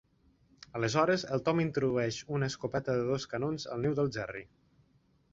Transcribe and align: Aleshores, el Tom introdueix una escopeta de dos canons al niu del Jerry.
Aleshores, 0.77 1.25
el 1.35 1.43
Tom 1.49 1.59
introdueix 1.63 2.17
una 2.37 2.49
escopeta 2.51 2.95
de 2.99 3.03
dos 3.09 3.27
canons 3.35 3.67
al 3.75 3.83
niu 3.85 3.93
del 4.01 4.09
Jerry. 4.17 4.43